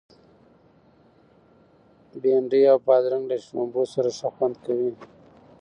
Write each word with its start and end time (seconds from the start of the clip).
بنډۍ 2.21 2.63
او 2.71 2.77
بادرنګ 2.87 3.25
له 3.31 3.37
شړومبو 3.45 3.81
سره 3.93 4.09
ښه 4.17 4.29
خوند 4.35 4.55
کوي. 4.65 4.91